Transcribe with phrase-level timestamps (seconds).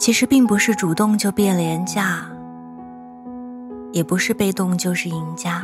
[0.00, 2.24] 其实并不是主动就变廉价，
[3.92, 5.62] 也不是被动就是赢家。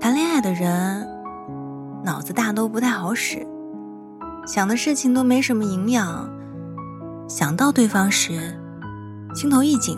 [0.00, 1.08] 谈恋爱的人
[2.04, 3.46] 脑子大都不太好使，
[4.44, 6.28] 想的事情都没什么营养，
[7.28, 8.52] 想到对方时
[9.32, 9.96] 心头一紧，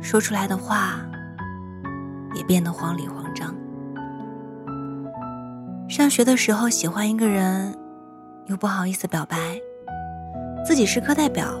[0.00, 1.00] 说出来的话
[2.32, 3.52] 也变得慌里慌张。
[5.88, 7.76] 上学的时候喜欢一个人，
[8.46, 9.36] 又不好意思表白。
[10.64, 11.60] 自己是课代表，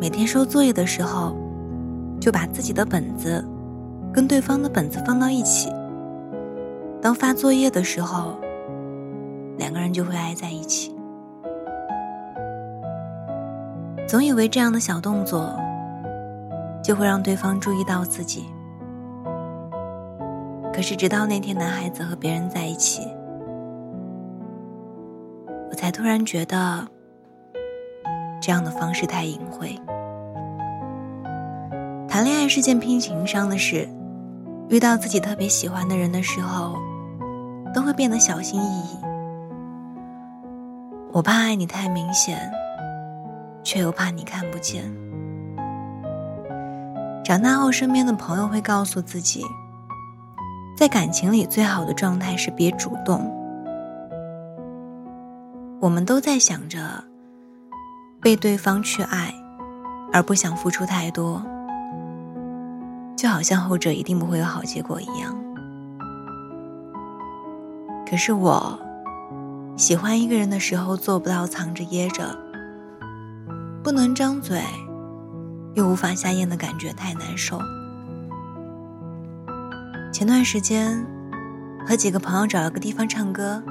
[0.00, 1.36] 每天收作业的时候，
[2.20, 3.44] 就把自己的本子
[4.12, 5.68] 跟对方的本子放到一起。
[7.02, 8.38] 当发作业的时候，
[9.58, 10.94] 两个人就会挨在一起。
[14.06, 15.52] 总以为这样的小动作，
[16.84, 18.44] 就会让对方注意到自己。
[20.72, 23.02] 可是直到那天男孩子和别人在一起，
[25.68, 26.86] 我才突然觉得。
[28.40, 29.78] 这样的方式太隐晦。
[32.08, 33.88] 谈恋爱是件拼情商的事，
[34.68, 36.76] 遇到自己特别喜欢的人的时候，
[37.72, 38.98] 都会变得小心翼翼。
[41.12, 42.50] 我怕爱你太明显，
[43.62, 44.82] 却又怕你看不见。
[47.24, 49.44] 长大后，身边的朋友会告诉自己，
[50.76, 53.30] 在感情里最好的状态是别主动。
[55.80, 57.09] 我们都在想着。
[58.22, 59.34] 被对方去爱，
[60.12, 61.42] 而不想付出太多，
[63.16, 65.34] 就好像后者一定不会有好结果一样。
[68.08, 68.78] 可是我
[69.74, 72.38] 喜欢一个人的时候，做不到藏着掖着，
[73.82, 74.62] 不能张嘴，
[75.74, 77.58] 又无法下咽的感觉太难受。
[80.12, 81.06] 前段时间
[81.86, 83.62] 和几个朋友找了个地方唱歌，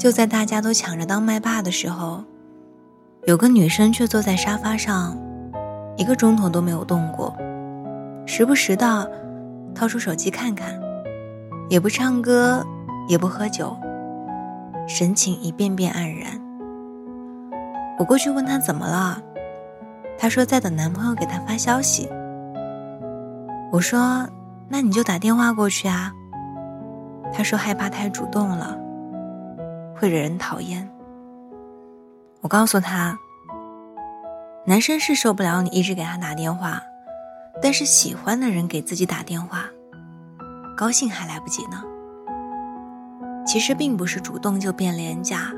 [0.00, 2.24] 就在大家都抢着当麦霸的时候。
[3.24, 5.16] 有个女生却坐在沙发上，
[5.96, 7.32] 一个钟头都没有动过，
[8.26, 9.08] 时不时的
[9.72, 10.74] 掏出手机看看，
[11.70, 12.66] 也不唱歌，
[13.06, 13.76] 也不喝酒，
[14.88, 16.32] 神情一遍遍黯然。
[17.96, 19.22] 我过去问她怎么了，
[20.18, 22.10] 她说在等男朋友给她发消息。
[23.70, 24.28] 我说
[24.68, 26.12] 那你就打电话过去啊。
[27.32, 28.76] 她说害怕太主动了，
[29.96, 30.88] 会惹人讨厌。
[32.42, 33.16] 我告诉他，
[34.66, 36.82] 男生是受不了你一直给他打电话，
[37.62, 39.66] 但是喜欢的人给自己打电话，
[40.76, 41.84] 高兴还来不及呢。
[43.46, 45.52] 其实并不是主动就变廉价，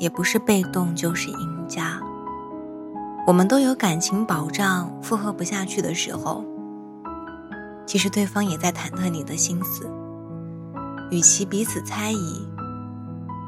[0.00, 2.00] 也不是被动就是赢家。
[3.24, 6.44] 我们都有感情保障负荷不下去的时候，
[7.86, 9.88] 其实对方也在忐忑你的心思。
[11.12, 12.44] 与其彼此猜疑，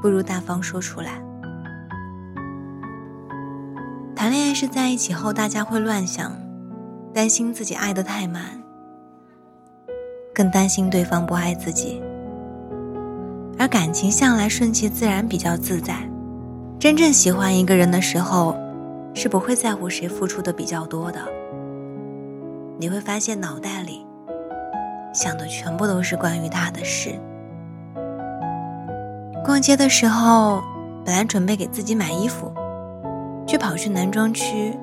[0.01, 1.21] 不如大方说出来。
[4.25, 6.35] 谈恋爱是在一起后，大家会乱想，
[7.13, 8.43] 担心自己爱得太满，
[10.35, 12.03] 更担心对方不爱自己。
[13.59, 15.97] 而感情向来顺其自然，比较自在。
[16.81, 18.57] 真正喜欢一个人的时候，
[19.13, 21.21] 是不会在乎谁付出的比较多的。
[22.79, 24.07] 你会发现脑袋里
[25.13, 27.11] 想的全部都是关于他的事。
[29.45, 30.63] 逛街的时候，
[31.05, 32.51] 本来准备给自己买衣服。
[33.47, 34.77] 却跑去男装区，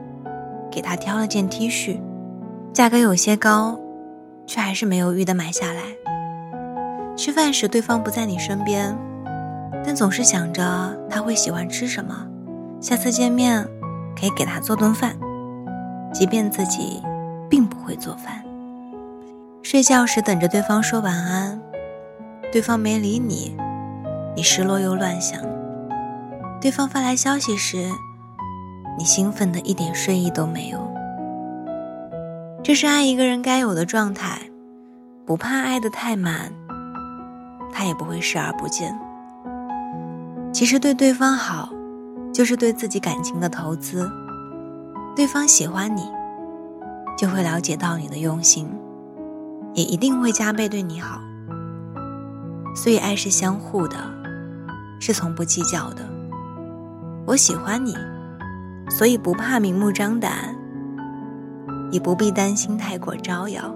[0.72, 2.00] 给他挑了件 T 恤，
[2.74, 3.80] 价格有些高，
[4.46, 5.82] 却还是没犹豫的买下来。
[7.18, 8.98] 吃饭时对方不在你身边，
[9.84, 12.28] 但总是想着他会喜欢吃什么，
[12.80, 13.68] 下次见面
[14.20, 15.16] 可以给他做顿饭，
[16.14, 17.02] 即便自己
[17.50, 18.44] 并不会做饭。
[19.64, 21.62] 睡觉时等着对方说晚安，
[22.52, 23.56] 对方没理你，
[24.36, 25.40] 你失落又乱想。
[26.60, 27.90] 对方发来消息时。
[28.98, 30.80] 你兴奋的一点睡意都没有，
[32.64, 34.42] 这是爱一个人该有的状态，
[35.26, 36.52] 不怕爱的太满，
[37.72, 38.98] 他也不会视而不见。
[40.54, 41.70] 其实对对方好，
[42.34, 44.10] 就是对自己感情的投资。
[45.16, 46.04] 对方喜欢你，
[47.18, 48.70] 就会了解到你的用心，
[49.74, 51.20] 也一定会加倍对你好。
[52.76, 53.98] 所以爱是相互的，
[55.00, 56.08] 是从不计较的。
[57.26, 57.96] 我喜欢你。
[58.90, 60.56] 所以不怕明目张胆，
[61.92, 63.74] 也不必担心太过招摇。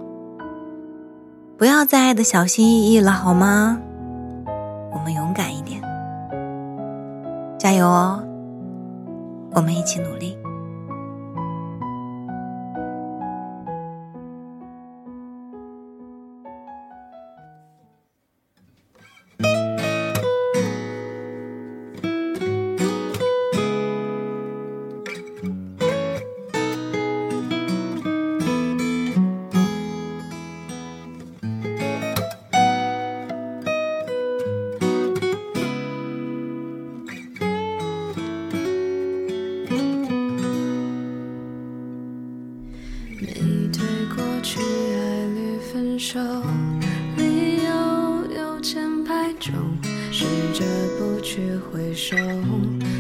[1.58, 3.80] 不要再爱的小心翼翼了，好吗？
[4.92, 5.82] 我们勇敢一点，
[7.58, 8.22] 加油哦！
[9.52, 10.38] 我们一起努力。
[45.98, 46.20] 手，
[47.18, 47.72] 理由
[48.36, 49.54] 有千百种，
[50.12, 50.66] 试着
[51.00, 52.18] 不去回首，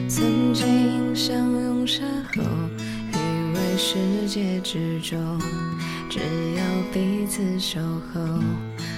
[0.08, 2.04] 曾经相拥守
[2.34, 2.42] 候，
[3.12, 3.18] 以
[3.54, 5.20] 为世界之中，
[6.10, 6.20] 只
[6.56, 6.64] 要
[6.94, 7.80] 彼此守
[8.14, 8.22] 候，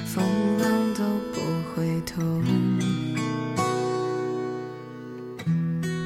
[0.06, 0.24] 风
[0.60, 1.04] 浪都
[1.34, 1.42] 不
[1.74, 2.44] 会痛。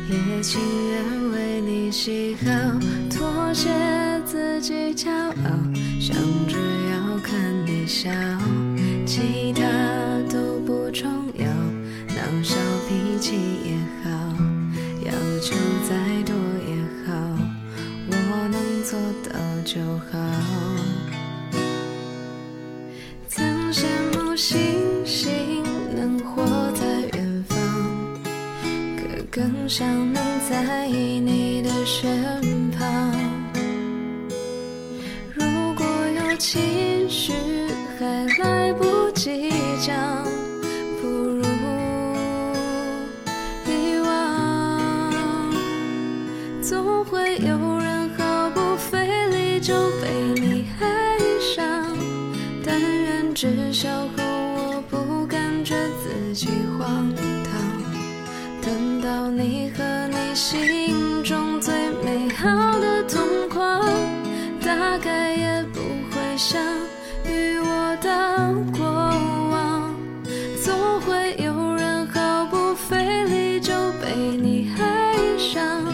[0.10, 0.60] 也情
[0.90, 2.50] 愿为你喜好，
[3.10, 3.70] 妥协
[4.26, 5.41] 自己骄傲。
[7.92, 8.10] 笑，
[9.06, 9.62] 其他
[10.32, 11.46] 都不重要，
[12.08, 12.56] 闹小
[12.88, 13.36] 脾气
[13.66, 14.10] 也好，
[15.04, 15.12] 要
[15.42, 15.54] 求
[15.90, 16.34] 再多
[16.70, 16.72] 也
[17.06, 17.12] 好，
[18.10, 18.56] 我能
[18.86, 18.98] 做
[19.28, 20.18] 到就好。
[23.28, 23.84] 曾羡
[24.14, 25.62] 慕星星
[25.94, 26.86] 能活在
[27.18, 27.58] 远方。
[28.96, 33.14] 可更想能在你的身旁。
[35.34, 35.44] 如
[35.76, 35.86] 果
[36.16, 36.62] 有情
[49.62, 50.10] 就被
[50.42, 51.64] 你爱上，
[52.66, 53.88] 但愿至少
[54.18, 56.48] 和我不感觉自己
[56.80, 57.14] 荒
[57.44, 57.54] 唐。
[58.60, 61.74] 等到你和你心中最
[62.04, 62.50] 美好
[62.80, 63.88] 的同框，
[64.66, 65.80] 大概也不
[66.10, 66.60] 会想
[67.26, 69.94] 与我的过往。
[70.64, 75.86] 总会有人毫不费力就被你爱上，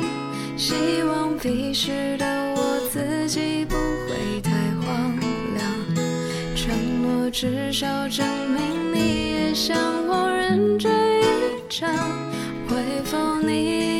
[0.55, 2.25] 希望彼时的
[2.55, 3.56] 我自己
[7.29, 9.77] 至少证明你也像
[10.07, 10.91] 我认真
[11.21, 11.87] 一场。
[12.67, 13.96] 会否你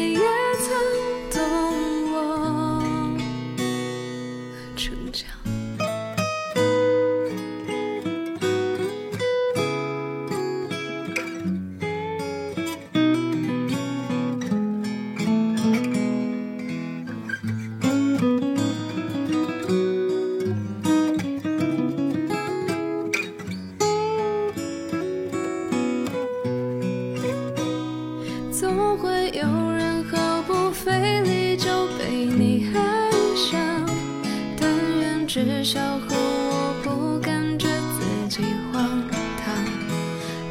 [35.37, 38.41] 至少和我不感觉自己
[38.73, 39.03] 荒
[39.37, 39.53] 唐。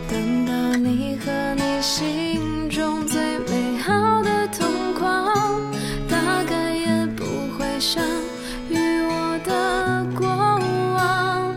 [0.08, 5.34] 等到你和你心中最美好的同框，
[6.08, 7.24] 大概也不
[7.58, 8.00] 会想
[8.70, 8.76] 与
[9.08, 10.24] 我的过
[10.94, 11.52] 往。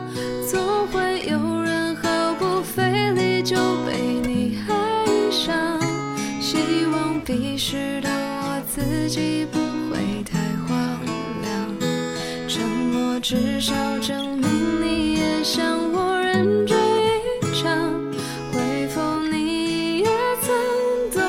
[0.50, 3.56] 总会有人毫不费力就
[3.86, 5.80] 被你爱上。
[6.42, 6.58] 希
[6.92, 9.60] 望彼时的我自己不
[13.30, 17.94] 至少证明你也像我认真一场。
[18.52, 20.08] 会否你也
[20.42, 20.52] 曾
[21.12, 21.22] 懂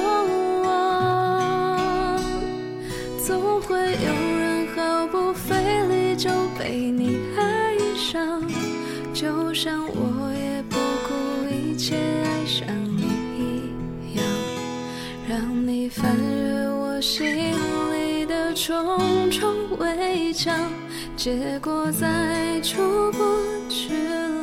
[0.63, 2.19] 我？
[3.23, 4.09] 总会有
[4.39, 5.55] 人毫不费
[5.91, 8.43] 力就被你爱上，
[9.13, 11.13] 就像我也不顾
[11.55, 13.03] 一切爱上你
[13.37, 14.25] 一样。
[15.29, 17.53] 让你翻越我心
[18.55, 20.55] 重重围墙，
[21.17, 23.19] 结果再出不
[23.69, 24.40] 去了。